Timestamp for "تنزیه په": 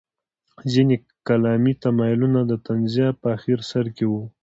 2.67-3.27